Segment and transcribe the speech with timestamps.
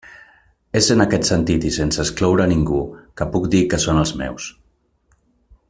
[0.79, 2.81] És en aquest sentit, i sense excloure a ningú,
[3.21, 4.49] que puc dir que són els meus.